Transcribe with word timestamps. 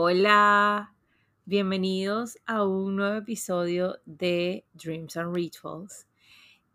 Hola, 0.00 0.94
bienvenidos 1.44 2.38
a 2.46 2.64
un 2.64 2.94
nuevo 2.94 3.16
episodio 3.16 3.98
de 4.06 4.64
Dreams 4.72 5.16
and 5.16 5.34
Rituals. 5.34 6.06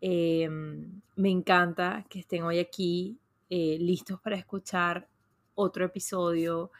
Em, 0.02 1.00
me 1.16 1.30
encanta 1.30 2.04
que 2.10 2.18
estén 2.18 2.42
hoy 2.42 2.58
aquí 2.58 3.18
eh, 3.48 3.78
listos 3.80 4.20
para 4.20 4.36
escuchar 4.36 5.08
otro 5.54 5.86
episodio 5.86 6.70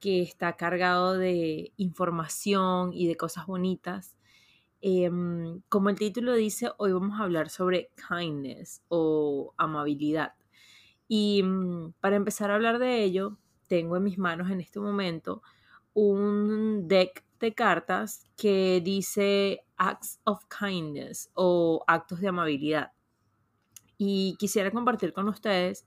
que 0.00 0.20
está 0.20 0.56
cargado 0.56 1.16
de 1.16 1.70
información 1.76 2.92
y 2.92 3.06
de 3.06 3.16
cosas 3.16 3.46
bonitas. 3.46 4.16
Em, 4.80 5.60
como 5.68 5.90
el 5.90 5.96
título 5.96 6.34
dice, 6.34 6.72
hoy 6.76 6.92
vamos 6.92 7.20
a 7.20 7.22
hablar 7.22 7.50
sobre 7.50 7.90
kindness 8.08 8.82
o 8.88 9.54
amabilidad. 9.56 10.34
Y 11.06 11.44
mm, 11.44 11.92
para 12.00 12.16
empezar 12.16 12.50
a 12.50 12.56
hablar 12.56 12.80
de 12.80 13.04
ello, 13.04 13.38
tengo 13.68 13.96
en 13.96 14.02
mis 14.02 14.18
manos 14.18 14.50
en 14.50 14.60
este 14.60 14.80
momento 14.80 15.40
un 15.94 16.86
deck 16.88 17.24
de 17.40 17.54
cartas 17.54 18.24
que 18.36 18.80
dice 18.84 19.64
Acts 19.76 20.20
of 20.24 20.44
Kindness 20.46 21.30
o 21.34 21.84
actos 21.86 22.20
de 22.20 22.28
amabilidad. 22.28 22.92
Y 23.96 24.36
quisiera 24.38 24.70
compartir 24.70 25.12
con 25.12 25.28
ustedes 25.28 25.86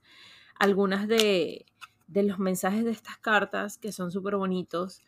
algunas 0.58 1.08
de, 1.08 1.66
los 2.08 2.38
mensajes 2.38 2.84
de 2.84 2.90
estas 2.90 3.18
cartas 3.18 3.78
que 3.78 3.92
son 3.92 4.10
súper 4.10 4.36
bonitos 4.36 5.02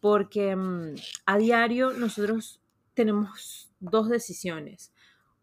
porque 0.00 0.54
mm, 0.54 0.94
a 1.26 1.38
diario 1.38 1.92
nosotros 1.92 2.60
tenemos 2.94 3.70
dos 3.80 4.08
decisiones. 4.08 4.92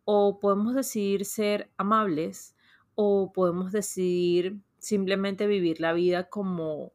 O 0.05 0.39
podemos 0.39 0.73
decidir 0.73 1.25
ser 1.25 1.69
amables 1.77 2.55
o 2.95 3.31
podemos 3.31 3.71
decidir 3.71 4.59
simplemente 4.79 5.45
vivir 5.47 5.79
la 5.79 5.93
vida 5.93 6.29
como 6.29 6.93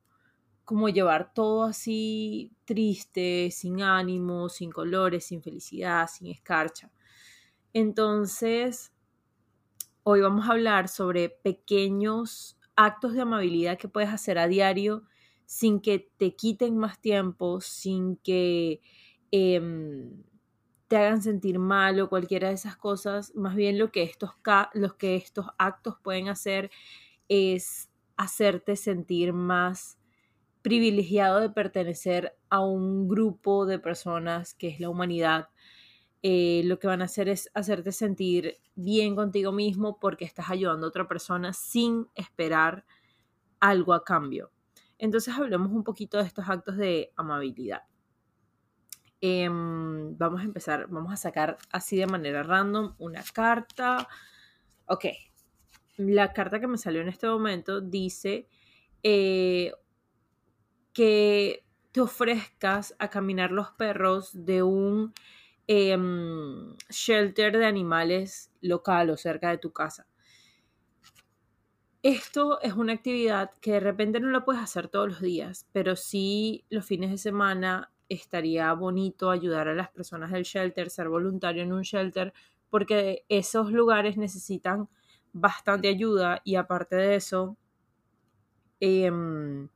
como 0.64 0.88
llevar 0.88 1.32
todo 1.34 1.64
así 1.64 2.52
triste, 2.64 3.50
sin 3.50 3.82
ánimo, 3.82 4.48
sin 4.48 4.70
colores, 4.70 5.26
sin 5.26 5.42
felicidad, 5.42 6.08
sin 6.08 6.28
escarcha. 6.28 6.90
Entonces, 7.72 8.92
hoy 10.02 10.20
vamos 10.20 10.48
a 10.48 10.52
hablar 10.52 10.88
sobre 10.88 11.28
pequeños 11.28 12.58
actos 12.76 13.14
de 13.14 13.22
amabilidad 13.22 13.78
que 13.78 13.88
puedes 13.88 14.10
hacer 14.10 14.38
a 14.38 14.48
diario 14.48 15.04
sin 15.46 15.80
que 15.80 16.10
te 16.16 16.34
quiten 16.34 16.76
más 16.78 17.00
tiempo, 17.00 17.60
sin 17.60 18.16
que 18.16 18.80
em, 19.30 20.22
te 20.88 20.96
hagan 20.96 21.22
sentir 21.22 21.58
mal 21.58 22.00
o 22.00 22.08
cualquiera 22.08 22.48
de 22.48 22.54
esas 22.54 22.76
cosas. 22.76 23.34
Más 23.34 23.54
bien 23.54 23.78
lo 23.78 23.92
que 23.92 24.02
estos, 24.02 24.30
que 24.98 25.16
estos 25.16 25.46
actos 25.58 25.96
pueden 26.02 26.28
hacer 26.28 26.70
es 27.28 27.90
hacerte 28.16 28.76
sentir 28.76 29.32
más 29.32 29.98
privilegiado 30.64 31.40
de 31.40 31.50
pertenecer 31.50 32.38
a 32.48 32.60
un 32.64 33.06
grupo 33.06 33.66
de 33.66 33.78
personas 33.78 34.54
que 34.54 34.68
es 34.68 34.80
la 34.80 34.88
humanidad. 34.88 35.50
Eh, 36.22 36.62
lo 36.64 36.78
que 36.78 36.86
van 36.86 37.02
a 37.02 37.04
hacer 37.04 37.28
es 37.28 37.50
hacerte 37.52 37.92
sentir 37.92 38.56
bien 38.74 39.14
contigo 39.14 39.52
mismo 39.52 39.98
porque 40.00 40.24
estás 40.24 40.48
ayudando 40.48 40.86
a 40.86 40.88
otra 40.88 41.06
persona 41.06 41.52
sin 41.52 42.06
esperar 42.14 42.86
algo 43.60 43.92
a 43.92 44.04
cambio. 44.04 44.52
Entonces 44.96 45.34
hablemos 45.34 45.70
un 45.70 45.84
poquito 45.84 46.16
de 46.16 46.24
estos 46.24 46.48
actos 46.48 46.78
de 46.78 47.12
amabilidad. 47.14 47.82
Em, 49.20 50.16
vamos 50.16 50.40
a 50.40 50.44
empezar, 50.44 50.86
vamos 50.88 51.12
a 51.12 51.16
sacar 51.16 51.58
así 51.72 51.98
de 51.98 52.06
manera 52.06 52.42
random 52.42 52.94
una 52.96 53.22
carta. 53.34 54.08
Ok, 54.86 55.04
la 55.98 56.32
carta 56.32 56.58
que 56.58 56.68
me 56.68 56.78
salió 56.78 57.02
en 57.02 57.08
este 57.08 57.26
momento 57.26 57.82
dice 57.82 58.48
eh, 59.02 59.70
que 60.94 61.64
te 61.92 62.00
ofrezcas 62.00 62.96
a 62.98 63.10
caminar 63.10 63.52
los 63.52 63.70
perros 63.72 64.30
de 64.32 64.62
un 64.62 65.12
em, 65.66 66.76
shelter 66.88 67.58
de 67.58 67.66
animales 67.66 68.52
local 68.62 69.10
o 69.10 69.16
cerca 69.16 69.50
de 69.50 69.58
tu 69.58 69.72
casa. 69.72 70.06
Esto 72.02 72.60
es 72.60 72.74
una 72.74 72.92
actividad 72.92 73.52
que 73.60 73.72
de 73.72 73.80
repente 73.80 74.20
no 74.20 74.30
la 74.30 74.44
puedes 74.44 74.62
hacer 74.62 74.88
todos 74.88 75.08
los 75.08 75.20
días, 75.20 75.66
pero 75.72 75.96
sí 75.96 76.64
los 76.68 76.84
fines 76.84 77.10
de 77.10 77.18
semana 77.18 77.90
estaría 78.08 78.72
bonito 78.74 79.30
ayudar 79.30 79.68
a 79.68 79.74
las 79.74 79.90
personas 79.90 80.30
del 80.30 80.44
shelter, 80.44 80.90
ser 80.90 81.08
voluntario 81.08 81.62
en 81.62 81.72
un 81.72 81.82
shelter, 81.82 82.34
porque 82.70 83.24
esos 83.28 83.72
lugares 83.72 84.16
necesitan 84.18 84.88
bastante 85.32 85.88
ayuda 85.88 86.42
y 86.44 86.56
aparte 86.56 86.96
de 86.96 87.16
eso, 87.16 87.56
em, 88.80 89.68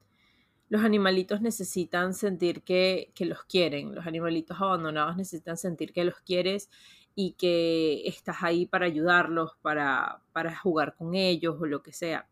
los 0.69 0.85
animalitos 0.85 1.41
necesitan 1.41 2.15
sentir 2.15 2.63
que, 2.63 3.13
los 3.21 3.45
quieren, 3.45 3.95
los 3.95 4.07
animalitos 4.07 4.61
abandonados 4.61 5.17
necesitan 5.17 5.57
sentir 5.57 5.93
que 5.93 6.05
los 6.05 6.21
quieres 6.21 6.71
y 7.15 7.33
que 7.33 8.07
estás 8.07 8.43
ahí 8.43 8.67
para 8.67 8.87
ayudarlos, 8.87 9.57
para, 9.63 10.23
para 10.33 10.55
jugar 10.57 10.95
con 10.95 11.15
ellos 11.15 11.57
o 11.59 11.67
lo 11.67 11.83
que 11.83 11.93
sea. 11.93 12.29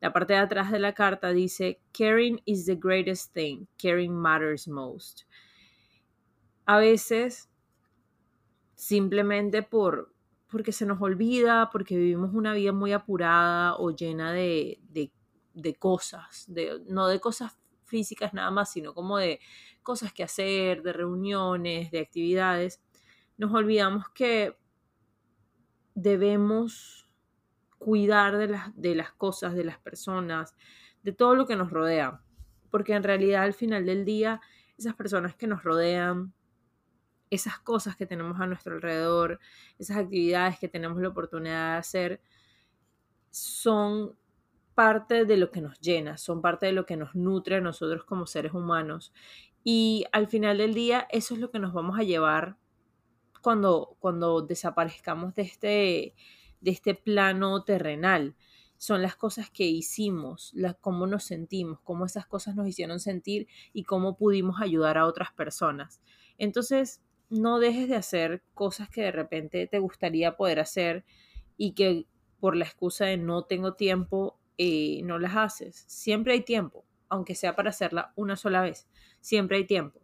La 0.00 0.12
parte 0.12 0.34
de 0.34 0.38
atrás 0.38 0.70
de 0.70 0.78
la 0.78 0.94
carta 0.94 1.30
dice, 1.30 1.80
caring 1.92 2.40
is 2.44 2.66
the 2.66 2.76
greatest 2.76 3.34
thing, 3.34 3.66
caring 3.76 4.14
matters 4.14 4.68
most. 4.68 5.22
A 6.66 6.78
veces, 6.78 7.50
simplemente 8.74 9.62
por, 9.62 10.14
porque 10.48 10.72
se 10.72 10.86
nos 10.86 11.00
olvida, 11.02 11.70
porque 11.70 11.96
vivimos 11.96 12.34
una 12.34 12.54
vida 12.54 12.72
muy 12.72 12.92
apurada 12.92 13.76
o 13.76 13.90
llena 13.90 14.32
de, 14.32 14.80
de 15.54 15.74
cosas, 15.76 16.44
de, 16.48 16.82
no 16.86 17.06
de 17.08 17.20
cosas 17.20 17.56
físicas 17.94 18.34
nada 18.34 18.50
más, 18.50 18.72
sino 18.72 18.92
como 18.92 19.18
de 19.18 19.38
cosas 19.84 20.12
que 20.12 20.24
hacer, 20.24 20.82
de 20.82 20.92
reuniones, 20.92 21.92
de 21.92 22.00
actividades, 22.00 22.82
nos 23.36 23.54
olvidamos 23.54 24.08
que 24.08 24.58
debemos 25.94 27.08
cuidar 27.78 28.36
de 28.36 28.48
las, 28.48 28.74
de 28.74 28.96
las 28.96 29.12
cosas, 29.12 29.54
de 29.54 29.62
las 29.62 29.78
personas, 29.78 30.56
de 31.04 31.12
todo 31.12 31.36
lo 31.36 31.46
que 31.46 31.54
nos 31.54 31.70
rodea. 31.70 32.20
Porque 32.68 32.94
en 32.94 33.04
realidad 33.04 33.44
al 33.44 33.54
final 33.54 33.86
del 33.86 34.04
día, 34.04 34.40
esas 34.76 34.96
personas 34.96 35.36
que 35.36 35.46
nos 35.46 35.62
rodean, 35.62 36.34
esas 37.30 37.60
cosas 37.60 37.94
que 37.94 38.06
tenemos 38.06 38.40
a 38.40 38.48
nuestro 38.48 38.74
alrededor, 38.74 39.38
esas 39.78 39.98
actividades 39.98 40.58
que 40.58 40.66
tenemos 40.68 41.00
la 41.00 41.10
oportunidad 41.10 41.74
de 41.74 41.78
hacer, 41.78 42.20
son 43.30 44.16
parte 44.74 45.24
de 45.24 45.36
lo 45.36 45.50
que 45.50 45.60
nos 45.60 45.80
llena, 45.80 46.18
son 46.18 46.40
parte 46.40 46.66
de 46.66 46.72
lo 46.72 46.86
que 46.86 46.96
nos 46.96 47.14
nutre 47.14 47.56
a 47.56 47.60
nosotros 47.60 48.04
como 48.04 48.26
seres 48.26 48.52
humanos. 48.52 49.12
Y 49.62 50.04
al 50.12 50.26
final 50.28 50.58
del 50.58 50.74
día, 50.74 51.06
eso 51.10 51.34
es 51.34 51.40
lo 51.40 51.50
que 51.50 51.58
nos 51.58 51.72
vamos 51.72 51.98
a 51.98 52.02
llevar 52.02 52.56
cuando, 53.42 53.96
cuando 54.00 54.42
desaparezcamos 54.42 55.34
de 55.34 55.42
este, 55.42 56.14
de 56.60 56.70
este 56.70 56.94
plano 56.94 57.64
terrenal. 57.64 58.34
Son 58.76 59.00
las 59.00 59.16
cosas 59.16 59.50
que 59.50 59.64
hicimos, 59.64 60.50
las, 60.54 60.76
cómo 60.76 61.06
nos 61.06 61.24
sentimos, 61.24 61.80
cómo 61.80 62.04
esas 62.04 62.26
cosas 62.26 62.54
nos 62.54 62.68
hicieron 62.68 63.00
sentir 63.00 63.46
y 63.72 63.84
cómo 63.84 64.16
pudimos 64.16 64.60
ayudar 64.60 64.98
a 64.98 65.06
otras 65.06 65.32
personas. 65.32 66.02
Entonces, 66.36 67.00
no 67.30 67.58
dejes 67.58 67.88
de 67.88 67.96
hacer 67.96 68.42
cosas 68.52 68.88
que 68.90 69.02
de 69.02 69.12
repente 69.12 69.66
te 69.66 69.78
gustaría 69.78 70.36
poder 70.36 70.60
hacer 70.60 71.04
y 71.56 71.72
que 71.72 72.06
por 72.40 72.56
la 72.56 72.64
excusa 72.64 73.06
de 73.06 73.16
no 73.16 73.44
tengo 73.44 73.74
tiempo 73.74 74.38
y 74.56 75.02
no 75.04 75.18
las 75.18 75.36
haces. 75.36 75.84
Siempre 75.86 76.34
hay 76.34 76.42
tiempo, 76.42 76.84
aunque 77.08 77.34
sea 77.34 77.56
para 77.56 77.70
hacerla 77.70 78.12
una 78.16 78.36
sola 78.36 78.62
vez. 78.62 78.88
Siempre 79.20 79.58
hay 79.58 79.66
tiempo. 79.66 80.00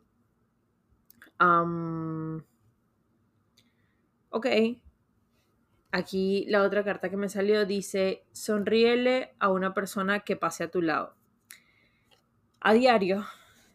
ok. 4.30 4.46
Aquí 5.92 6.44
la 6.48 6.62
otra 6.62 6.84
carta 6.84 7.10
que 7.10 7.16
me 7.16 7.28
salió 7.28 7.66
dice, 7.66 8.24
sonríele 8.32 9.34
a 9.40 9.50
una 9.50 9.74
persona 9.74 10.20
que 10.20 10.36
pase 10.36 10.64
a 10.64 10.70
tu 10.70 10.82
lado. 10.82 11.16
A 12.60 12.74
diario 12.74 13.26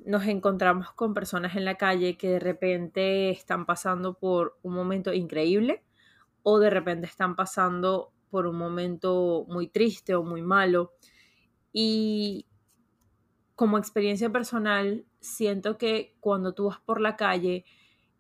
nos 0.06 0.26
encontramos 0.28 0.92
con 0.94 1.14
personas 1.14 1.56
en 1.56 1.66
la 1.66 1.76
calle 1.76 2.18
que 2.18 2.30
de 2.30 2.40
repente 2.40 3.32
están 3.32 3.66
pasando 3.66 4.14
por 4.14 4.58
un 4.62 4.74
momento 4.74 5.12
increíble 5.12 5.84
o 6.44 6.60
de 6.60 6.70
repente 6.70 7.08
están 7.08 7.36
pasando 7.36 8.14
por 8.36 8.48
un 8.48 8.58
momento 8.58 9.46
muy 9.48 9.70
triste 9.70 10.14
o 10.14 10.22
muy 10.22 10.42
malo. 10.42 10.92
Y 11.72 12.46
como 13.56 13.78
experiencia 13.78 14.30
personal, 14.30 15.06
siento 15.22 15.78
que 15.78 16.18
cuando 16.20 16.54
tú 16.54 16.66
vas 16.66 16.82
por 16.82 17.00
la 17.00 17.16
calle 17.16 17.64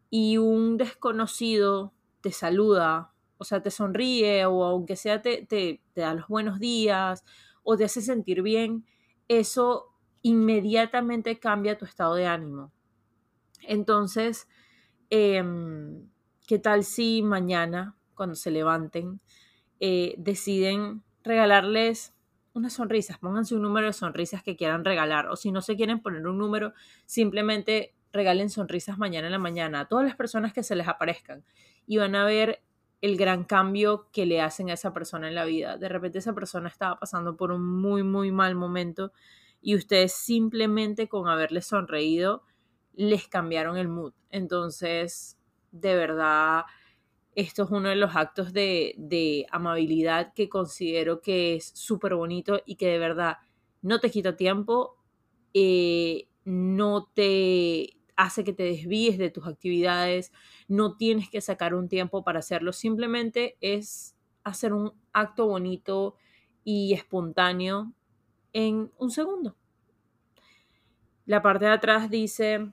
y 0.09 0.37
un 0.37 0.77
desconocido 0.77 1.91
te 2.21 2.31
saluda, 2.31 3.11
o 3.37 3.43
sea, 3.43 3.61
te 3.61 3.71
sonríe 3.71 4.45
o 4.45 4.63
aunque 4.63 4.95
sea 4.95 5.21
te, 5.21 5.45
te, 5.45 5.81
da 5.93 6.13
los 6.13 6.29
buenos 6.29 6.59
días 6.59 7.25
o 7.63 7.75
te 7.75 7.83
hace 7.83 7.99
sentir 8.01 8.41
bien, 8.41 8.85
eso 9.27 9.91
inmediatamente 10.21 11.39
cambia 11.41 11.77
tu 11.77 11.83
estado 11.83 12.15
de 12.15 12.27
ánimo. 12.27 12.71
Entonces, 13.63 14.47
em, 15.09 16.07
¿qué 16.47 16.57
tal 16.57 16.85
si 16.85 17.21
mañana, 17.21 17.97
cuando 18.13 18.35
se 18.35 18.49
levanten, 18.49 19.19
eh, 19.87 20.15
deciden 20.17 21.03
regalarles 21.23 22.15
unas 22.53 22.73
sonrisas? 22.73 23.19
Pónganse 23.19 23.53
un 23.53 23.61
número 23.61 23.85
de 23.85 23.93
sonrisas 23.93 24.41
que 24.41 24.55
quieran 24.55 24.83
regalar. 24.83 25.27
O 25.27 25.35
si 25.35 25.51
no 25.51 25.61
se 25.61 25.75
quieren 25.75 26.01
poner 26.01 26.25
un 26.25 26.39
número, 26.39 26.73
simplemente 27.05 27.93
regalen 28.11 28.49
sonrisas 28.49 28.97
mañana 28.97 29.27
en 29.27 29.33
la 29.33 29.37
mañana 29.37 29.81
a 29.81 29.87
todas 29.87 30.05
las 30.05 30.15
personas 30.15 30.53
que 30.53 30.63
se 30.63 30.75
les 30.75 30.87
aparezcan. 30.87 31.45
Y 31.85 31.97
van 31.97 32.15
a 32.15 32.25
ver 32.25 32.63
el 33.01 33.15
gran 33.15 33.43
cambio 33.43 34.09
que 34.11 34.25
le 34.25 34.41
hacen 34.41 34.71
a 34.71 34.73
esa 34.73 34.91
persona 34.91 35.27
en 35.27 35.35
la 35.35 35.45
vida. 35.45 35.77
De 35.77 35.87
repente 35.87 36.17
esa 36.17 36.33
persona 36.33 36.67
estaba 36.67 36.99
pasando 36.99 37.37
por 37.37 37.51
un 37.51 37.63
muy, 37.63 38.01
muy 38.01 38.31
mal 38.31 38.55
momento 38.55 39.11
y 39.61 39.75
ustedes 39.75 40.13
simplemente 40.13 41.07
con 41.07 41.27
haberle 41.27 41.61
sonreído 41.61 42.41
les 42.93 43.27
cambiaron 43.27 43.77
el 43.77 43.87
mood. 43.87 44.13
Entonces, 44.31 45.37
de 45.71 45.95
verdad, 45.95 46.63
esto 47.35 47.63
es 47.63 47.69
uno 47.69 47.89
de 47.89 47.95
los 47.97 48.15
actos 48.15 48.53
de, 48.53 49.45
amabilidad 49.51 50.33
que 50.33 50.49
considero 50.49 51.21
que 51.21 51.55
es 51.55 51.71
súper 51.75 52.15
bonito 52.15 52.61
y 52.65 52.75
que 52.75 52.87
de 52.87 52.97
verdad 52.97 53.37
no 53.81 53.99
te 53.99 54.09
quita 54.09 54.35
tiempo, 54.37 54.97
eh, 55.53 56.29
no 56.45 57.11
te 57.13 57.97
hace 58.15 58.45
que 58.45 58.53
te 58.53 58.63
desvíes 58.63 59.17
de 59.17 59.29
tus 59.29 59.47
actividades, 59.47 60.31
no 60.69 60.95
tienes 60.95 61.29
que 61.29 61.41
sacar 61.41 61.75
un 61.75 61.89
tiempo 61.89 62.23
para 62.23 62.39
hacerlo, 62.39 62.71
simplemente 62.71 63.57
es 63.59 64.15
hacer 64.45 64.73
un 64.73 64.93
acto 65.11 65.47
bonito 65.47 66.15
y 66.63 66.93
espontáneo 66.93 67.93
en 68.53 68.91
un 68.97 69.11
segundo. 69.11 69.57
La 71.25 71.41
parte 71.41 71.65
de 71.65 71.71
atrás 71.71 72.09
dice, 72.09 72.71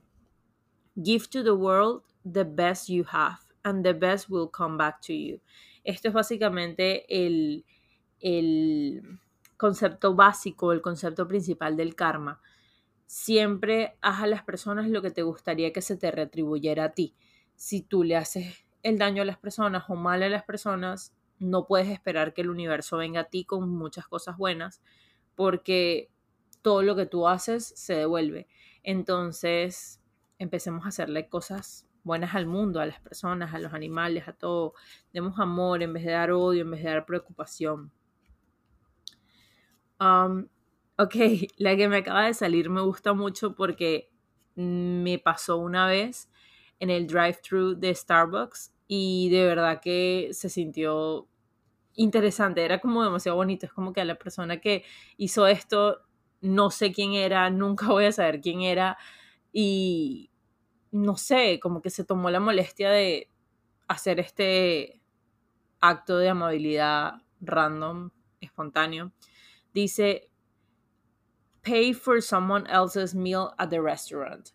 Give 0.94 1.26
to 1.26 1.42
the 1.42 1.52
world 1.52 2.02
the 2.24 2.44
best 2.44 2.88
you 2.88 3.04
have 3.10 3.41
and 3.64 3.84
the 3.84 3.92
best 3.92 4.28
will 4.28 4.50
come 4.50 4.76
back 4.76 5.00
to 5.02 5.12
you. 5.12 5.40
Esto 5.84 6.08
es 6.08 6.14
básicamente 6.14 7.04
el, 7.08 7.64
el 8.20 9.18
concepto 9.56 10.14
básico, 10.14 10.72
el 10.72 10.80
concepto 10.80 11.26
principal 11.26 11.76
del 11.76 11.94
karma. 11.94 12.40
Siempre 13.06 13.96
haz 14.00 14.22
a 14.22 14.26
las 14.26 14.42
personas 14.42 14.88
lo 14.88 15.02
que 15.02 15.10
te 15.10 15.22
gustaría 15.22 15.72
que 15.72 15.82
se 15.82 15.96
te 15.96 16.10
retribuyera 16.10 16.84
a 16.84 16.92
ti. 16.92 17.14
Si 17.54 17.82
tú 17.82 18.04
le 18.04 18.16
haces 18.16 18.64
el 18.82 18.98
daño 18.98 19.22
a 19.22 19.26
las 19.26 19.38
personas 19.38 19.84
o 19.88 19.94
mal 19.94 20.22
a 20.22 20.28
las 20.28 20.44
personas, 20.44 21.14
no 21.38 21.66
puedes 21.66 21.88
esperar 21.88 22.32
que 22.32 22.40
el 22.42 22.50
universo 22.50 22.96
venga 22.96 23.20
a 23.20 23.24
ti 23.24 23.44
con 23.44 23.68
muchas 23.68 24.06
cosas 24.06 24.36
buenas, 24.36 24.80
porque 25.34 26.10
todo 26.62 26.82
lo 26.82 26.96
que 26.96 27.06
tú 27.06 27.28
haces 27.28 27.72
se 27.76 27.94
devuelve. 27.94 28.46
Entonces, 28.82 30.00
empecemos 30.38 30.84
a 30.84 30.88
hacerle 30.88 31.28
cosas 31.28 31.86
buenas 32.04 32.34
al 32.34 32.46
mundo, 32.46 32.80
a 32.80 32.86
las 32.86 33.00
personas, 33.00 33.54
a 33.54 33.58
los 33.58 33.72
animales, 33.72 34.28
a 34.28 34.32
todo. 34.32 34.74
Demos 35.12 35.38
amor 35.38 35.82
en 35.82 35.92
vez 35.92 36.04
de 36.04 36.12
dar 36.12 36.32
odio, 36.32 36.62
en 36.62 36.70
vez 36.70 36.82
de 36.82 36.90
dar 36.90 37.06
preocupación. 37.06 37.92
Um, 40.00 40.48
ok, 40.98 41.14
la 41.58 41.76
que 41.76 41.88
me 41.88 41.98
acaba 41.98 42.26
de 42.26 42.34
salir 42.34 42.70
me 42.70 42.80
gusta 42.80 43.12
mucho 43.12 43.54
porque 43.54 44.10
me 44.54 45.18
pasó 45.18 45.58
una 45.58 45.86
vez 45.86 46.28
en 46.80 46.90
el 46.90 47.06
drive-thru 47.06 47.78
de 47.78 47.94
Starbucks 47.94 48.74
y 48.88 49.30
de 49.30 49.44
verdad 49.44 49.80
que 49.80 50.30
se 50.32 50.48
sintió 50.48 51.28
interesante, 51.94 52.64
era 52.64 52.80
como 52.80 53.04
demasiado 53.04 53.36
bonito, 53.36 53.66
es 53.66 53.72
como 53.72 53.92
que 53.92 54.00
a 54.00 54.04
la 54.04 54.16
persona 54.16 54.60
que 54.60 54.84
hizo 55.16 55.46
esto 55.46 56.02
no 56.40 56.70
sé 56.70 56.92
quién 56.92 57.12
era, 57.12 57.48
nunca 57.50 57.86
voy 57.88 58.06
a 58.06 58.12
saber 58.12 58.40
quién 58.40 58.62
era 58.62 58.98
y 59.52 60.31
no 60.92 61.16
sé, 61.16 61.58
como 61.60 61.82
que 61.82 61.90
se 61.90 62.04
tomó 62.04 62.30
la 62.30 62.38
molestia 62.38 62.90
de 62.90 63.30
hacer 63.88 64.20
este 64.20 65.00
acto 65.80 66.18
de 66.18 66.28
amabilidad 66.28 67.14
random, 67.40 68.10
espontáneo. 68.40 69.12
Dice, 69.72 70.30
pay 71.62 71.94
for 71.94 72.22
someone 72.22 72.66
else's 72.70 73.14
meal 73.14 73.54
at 73.58 73.70
the 73.70 73.80
restaurant. 73.80 74.50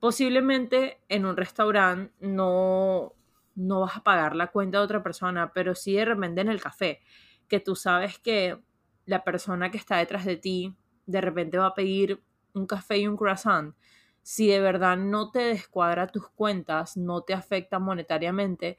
Posiblemente 0.00 1.00
en 1.08 1.24
un 1.24 1.36
restaurante 1.36 2.12
no, 2.20 3.14
no 3.54 3.80
vas 3.80 3.96
a 3.96 4.02
pagar 4.02 4.34
la 4.34 4.48
cuenta 4.48 4.78
de 4.78 4.84
otra 4.84 5.02
persona, 5.02 5.52
pero 5.52 5.76
sí 5.76 5.94
de 5.94 6.04
repente 6.04 6.40
en 6.40 6.48
el 6.48 6.60
café, 6.60 7.00
que 7.48 7.60
tú 7.60 7.76
sabes 7.76 8.18
que 8.18 8.60
la 9.06 9.22
persona 9.22 9.70
que 9.70 9.78
está 9.78 9.98
detrás 9.98 10.24
de 10.24 10.36
ti 10.36 10.76
de 11.06 11.20
repente 11.20 11.58
va 11.58 11.66
a 11.66 11.74
pedir 11.74 12.20
un 12.52 12.66
café 12.66 12.98
y 12.98 13.06
un 13.06 13.16
croissant 13.16 13.76
si 14.22 14.48
de 14.48 14.60
verdad 14.60 14.96
no 14.96 15.30
te 15.30 15.40
descuadra 15.40 16.06
tus 16.06 16.28
cuentas, 16.28 16.96
no 16.96 17.22
te 17.22 17.34
afecta 17.34 17.78
monetariamente, 17.78 18.78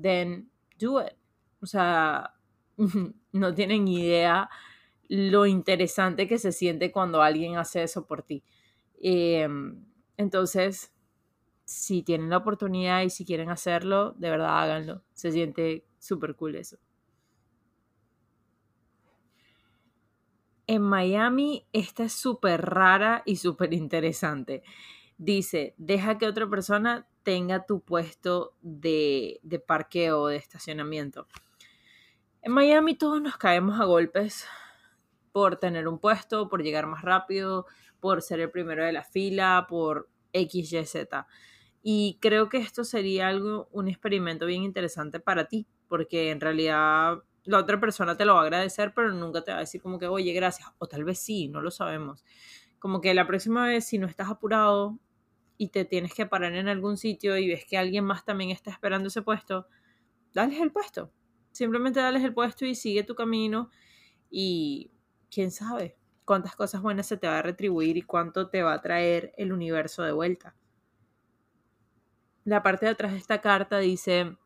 then 0.00 0.50
do 0.78 1.00
it. 1.00 1.14
O 1.60 1.66
sea, 1.66 2.34
no 3.32 3.54
tienen 3.54 3.88
idea 3.88 4.50
lo 5.08 5.46
interesante 5.46 6.26
que 6.26 6.38
se 6.38 6.52
siente 6.52 6.90
cuando 6.90 7.22
alguien 7.22 7.56
hace 7.56 7.82
eso 7.82 8.06
por 8.06 8.22
ti. 8.22 8.42
Em, 9.00 9.84
entonces, 10.16 10.92
si 11.64 12.02
tienen 12.02 12.30
la 12.30 12.38
oportunidad 12.38 13.02
y 13.02 13.10
si 13.10 13.24
quieren 13.24 13.50
hacerlo, 13.50 14.12
de 14.12 14.30
verdad 14.30 14.62
háganlo. 14.62 15.04
Se 15.14 15.32
siente 15.32 15.84
súper 15.98 16.34
cool 16.36 16.56
eso. 16.56 16.78
En 20.66 20.82
Miami, 20.82 21.66
esta 21.72 22.04
es 22.04 22.12
súper 22.12 22.62
rara 22.62 23.22
y 23.26 23.36
súper 23.36 23.74
interesante. 23.74 24.62
Dice, 25.18 25.74
deja 25.76 26.18
que 26.18 26.26
otra 26.26 26.48
persona 26.48 27.06
tenga 27.22 27.66
tu 27.66 27.80
puesto 27.80 28.56
de, 28.60 29.40
de 29.42 29.58
parqueo 29.58 30.22
o 30.22 30.26
de 30.28 30.36
estacionamiento. 30.36 31.26
En 32.42 32.52
Miami 32.52 32.96
todos 32.96 33.22
nos 33.22 33.36
caemos 33.36 33.80
a 33.80 33.84
golpes 33.84 34.46
por 35.32 35.56
tener 35.56 35.88
un 35.88 35.98
puesto, 35.98 36.48
por 36.48 36.62
llegar 36.62 36.86
más 36.86 37.02
rápido, 37.02 37.66
por 38.00 38.20
ser 38.22 38.40
el 38.40 38.50
primero 38.50 38.84
de 38.84 38.92
la 38.92 39.04
fila, 39.04 39.66
por 39.68 40.10
X, 40.32 40.72
Y, 40.72 40.84
Z. 40.84 41.26
Y 41.82 42.18
creo 42.20 42.48
que 42.48 42.58
esto 42.58 42.84
sería 42.84 43.28
algo, 43.28 43.68
un 43.72 43.88
experimento 43.88 44.46
bien 44.46 44.62
interesante 44.62 45.20
para 45.20 45.46
ti, 45.46 45.66
porque 45.88 46.30
en 46.30 46.40
realidad 46.40 47.22
la 47.44 47.58
otra 47.58 47.80
persona 47.80 48.16
te 48.16 48.24
lo 48.24 48.34
va 48.34 48.40
a 48.40 48.44
agradecer, 48.44 48.92
pero 48.94 49.12
nunca 49.12 49.42
te 49.42 49.50
va 49.50 49.58
a 49.58 49.60
decir 49.60 49.80
como 49.80 49.98
que, 49.98 50.06
oye, 50.06 50.32
gracias. 50.32 50.68
O 50.78 50.86
tal 50.86 51.04
vez 51.04 51.18
sí, 51.18 51.48
no 51.48 51.60
lo 51.60 51.70
sabemos. 51.70 52.24
Como 52.78 53.00
que 53.00 53.14
la 53.14 53.26
próxima 53.26 53.66
vez, 53.66 53.84
si 53.84 53.98
no 53.98 54.06
estás 54.06 54.28
apurado 54.28 54.98
y 55.56 55.68
te 55.68 55.84
tienes 55.84 56.14
que 56.14 56.26
parar 56.26 56.54
en 56.54 56.68
algún 56.68 56.96
sitio 56.96 57.36
y 57.36 57.48
ves 57.48 57.64
que 57.64 57.76
alguien 57.76 58.04
más 58.04 58.24
también 58.24 58.50
está 58.50 58.70
esperando 58.70 59.08
ese 59.08 59.22
puesto, 59.22 59.66
dales 60.34 60.60
el 60.60 60.72
puesto. 60.72 61.12
Simplemente 61.52 62.00
dales 62.00 62.24
el 62.24 62.34
puesto 62.34 62.64
y 62.64 62.74
sigue 62.74 63.02
tu 63.02 63.14
camino 63.14 63.70
y 64.30 64.90
quién 65.30 65.50
sabe 65.50 65.96
cuántas 66.24 66.56
cosas 66.56 66.82
buenas 66.82 67.06
se 67.06 67.16
te 67.16 67.26
va 67.26 67.38
a 67.38 67.42
retribuir 67.42 67.96
y 67.96 68.02
cuánto 68.02 68.48
te 68.48 68.62
va 68.62 68.74
a 68.74 68.80
traer 68.80 69.32
el 69.36 69.52
universo 69.52 70.02
de 70.02 70.12
vuelta. 70.12 70.54
La 72.44 72.62
parte 72.62 72.86
de 72.86 72.92
atrás 72.92 73.12
de 73.12 73.18
esta 73.18 73.40
carta 73.40 73.78
dice, 73.78 74.36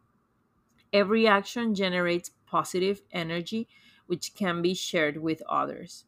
Every 0.92 1.26
action 1.26 1.74
generates 1.74 2.35
positive 2.50 3.02
energy 3.10 3.68
which 4.08 4.32
can 4.34 4.62
be 4.62 4.74
shared 4.74 5.18
with 5.18 5.40
others. 5.48 6.06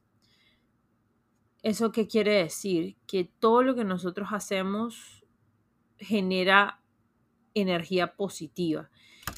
¿Eso 1.63 1.91
qué 1.91 2.07
quiere 2.07 2.43
decir? 2.43 2.97
Que 3.07 3.25
todo 3.25 3.63
lo 3.63 3.75
que 3.75 3.85
nosotros 3.85 4.29
hacemos 4.31 5.25
genera 5.99 6.81
energía 7.55 8.15
positiva. 8.15 8.91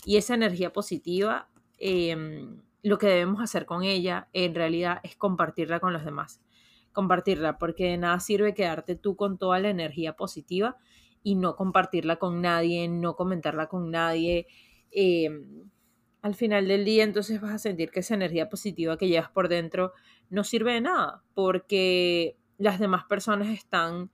Y 0.04 0.16
esa 0.16 0.34
energía 0.34 0.72
positiva, 0.72 1.48
em, 1.78 2.62
lo 2.82 2.98
que 2.98 3.06
debemos 3.06 3.42
hacer 3.42 3.64
con 3.66 3.82
ella 3.84 4.28
en 4.32 4.54
realidad 4.54 5.00
es 5.02 5.16
compartirla 5.16 5.80
con 5.80 5.92
los 5.92 6.04
demás. 6.04 6.40
Compartirla, 6.92 7.58
porque 7.58 7.84
de 7.84 7.98
nada 7.98 8.20
sirve 8.20 8.54
quedarte 8.54 8.96
tú 8.96 9.16
con 9.16 9.38
toda 9.38 9.58
la 9.60 9.70
energía 9.70 10.14
positiva 10.16 10.76
y 11.22 11.36
no 11.36 11.56
compartirla 11.56 12.16
con 12.16 12.42
nadie, 12.42 12.88
no 12.88 13.16
comentarla 13.16 13.68
con 13.68 13.90
nadie. 13.90 14.46
Em, 14.90 15.70
al 16.22 16.34
final 16.34 16.68
del 16.68 16.84
día 16.84 17.04
entonces 17.04 17.40
vas 17.40 17.52
a 17.52 17.58
sentir 17.58 17.90
que 17.90 18.00
esa 18.00 18.14
energía 18.14 18.48
positiva 18.48 18.96
que 18.98 19.08
llevas 19.08 19.30
por 19.30 19.48
dentro 19.48 19.92
no 20.28 20.44
sirve 20.44 20.74
de 20.74 20.80
nada 20.80 21.22
porque 21.34 22.36
las 22.58 22.78
demás 22.78 23.04
personas 23.04 23.48
están 23.48 24.10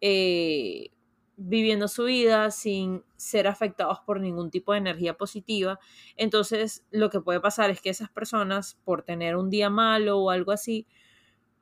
eh, 0.00 0.90
viviendo 1.36 1.88
su 1.88 2.04
vida 2.04 2.50
sin 2.50 3.04
ser 3.16 3.46
afectados 3.46 4.00
por 4.06 4.20
ningún 4.20 4.50
tipo 4.50 4.72
de 4.72 4.78
energía 4.78 5.14
positiva. 5.14 5.78
Entonces 6.16 6.84
lo 6.90 7.10
que 7.10 7.20
puede 7.20 7.40
pasar 7.40 7.70
es 7.70 7.80
que 7.80 7.90
esas 7.90 8.10
personas 8.10 8.78
por 8.84 9.02
tener 9.02 9.36
un 9.36 9.50
día 9.50 9.70
malo 9.70 10.18
o 10.18 10.30
algo 10.30 10.52
así 10.52 10.86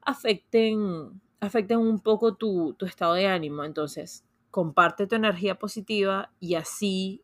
afecten 0.03 1.21
afecten 1.41 1.79
un 1.79 2.01
poco 2.01 2.35
tu, 2.35 2.75
tu 2.75 2.87
estado 2.87 3.15
de 3.15 3.27
ánimo. 3.27 3.65
Entonces, 3.65 4.25
comparte 4.51 5.07
tu 5.07 5.17
energía 5.17 5.59
positiva 5.59 6.33
y 6.39 6.55
así 6.55 7.23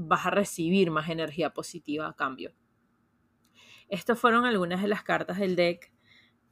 vas 0.00 0.26
a 0.26 0.30
recibir 0.30 0.92
más 0.92 1.10
energía 1.10 1.50
positiva 1.50 2.06
a 2.06 2.14
cambio. 2.14 2.52
Estas 3.88 4.18
fueron 4.18 4.44
algunas 4.44 4.80
de 4.80 4.88
las 4.88 5.02
cartas 5.02 5.38
del 5.38 5.56
deck. 5.56 5.92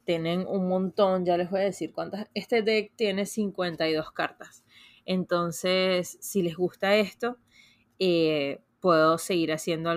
Tienen 0.03 0.45
un 0.47 0.67
montón, 0.67 1.25
ya 1.25 1.37
les 1.37 1.49
voy 1.49 1.61
a 1.61 1.63
decir 1.63 1.93
cuántas. 1.93 2.27
Este 2.33 2.61
deck 2.61 2.93
tiene 2.95 3.25
52 3.25 4.11
cartas. 4.11 4.65
Entonces, 5.05 6.17
si 6.19 6.41
les 6.41 6.57
gusta 6.57 6.95
esto, 6.97 7.37
eh, 7.99 8.59
puedo 8.81 9.17
seguir 9.17 9.53
haciendo 9.53 9.91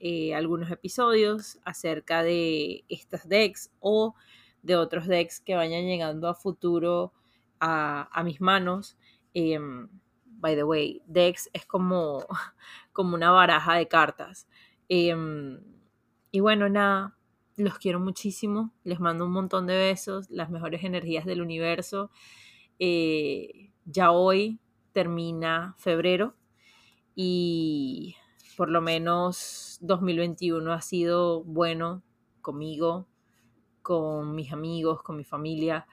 eh, 0.00 0.34
algunos 0.34 0.70
episodios 0.72 1.60
acerca 1.64 2.24
de 2.24 2.84
estas 2.88 3.28
decks 3.28 3.70
o 3.78 4.14
de 4.62 4.74
otros 4.74 5.06
decks 5.06 5.40
que 5.40 5.54
vayan 5.54 5.84
llegando 5.84 6.28
a 6.28 6.34
futuro 6.34 7.12
a, 7.60 8.22
mis 8.24 8.40
manos. 8.40 8.96
Em, 9.34 9.88
by 10.40 10.54
the 10.54 10.64
way, 10.64 11.02
decks 11.06 11.48
es 11.52 11.66
como, 11.66 12.26
como 12.92 13.14
una 13.14 13.30
baraja 13.30 13.74
de 13.74 13.88
cartas. 13.88 14.48
Em, 14.88 15.60
y 16.30 16.40
bueno, 16.40 16.68
nada, 16.68 17.16
los 17.56 17.78
quiero 17.78 18.00
muchísimo. 18.00 18.72
Les 18.84 19.00
mando 19.00 19.26
un 19.26 19.32
montón 19.32 19.66
de 19.66 19.76
besos, 19.76 20.30
las 20.30 20.50
mejores 20.50 20.84
energías 20.84 21.24
del 21.24 21.42
universo. 21.42 22.10
Eh, 22.78 23.70
ya 23.84 24.10
hoy 24.10 24.60
termina 24.92 25.74
febrero 25.78 26.34
y 27.14 28.16
por 28.56 28.70
lo 28.70 28.80
menos 28.80 29.78
2021 29.82 30.72
ha 30.72 30.80
sido 30.80 31.44
bueno 31.44 32.02
conmigo, 32.40 33.06
con 33.82 34.34
mis 34.34 34.52
amigos, 34.52 35.02
con 35.02 35.16
mi 35.16 35.24
familia. 35.24 35.86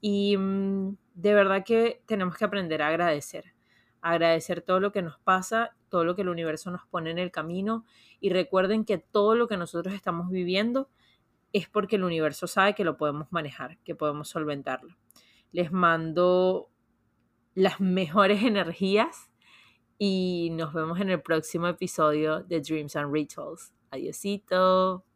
Y 0.00 0.36
mm, 0.36 0.96
de 1.14 1.34
verdad 1.34 1.64
que 1.64 2.02
tenemos 2.06 2.36
que 2.36 2.44
aprender 2.44 2.82
a 2.82 2.88
agradecer. 2.88 3.57
Agradecer 4.00 4.62
todo 4.62 4.80
lo 4.80 4.92
que 4.92 5.02
nos 5.02 5.18
pasa, 5.18 5.76
todo 5.88 6.04
lo 6.04 6.14
que 6.14 6.22
el 6.22 6.28
universo 6.28 6.70
nos 6.70 6.86
pone 6.86 7.10
en 7.10 7.18
el 7.18 7.30
camino. 7.30 7.84
Y 8.20 8.30
recuerden 8.30 8.84
que 8.84 8.98
todo 8.98 9.34
lo 9.34 9.48
que 9.48 9.56
nosotros 9.56 9.94
estamos 9.94 10.30
viviendo 10.30 10.88
es 11.52 11.68
porque 11.68 11.96
el 11.96 12.04
universo 12.04 12.46
sabe 12.46 12.74
que 12.74 12.84
lo 12.84 12.96
podemos 12.96 13.28
manejar, 13.30 13.78
que 13.78 13.94
podemos 13.94 14.28
solventarlo. 14.28 14.96
Les 15.52 15.72
mando 15.72 16.70
las 17.54 17.80
mejores 17.80 18.42
energías 18.42 19.30
y 19.98 20.50
nos 20.52 20.72
vemos 20.72 21.00
en 21.00 21.10
el 21.10 21.20
próximo 21.20 21.66
episodio 21.66 22.40
de 22.44 22.60
Dreams 22.60 22.94
and 22.96 23.12
Rituals. 23.12 23.72
Adiosito. 23.90 25.07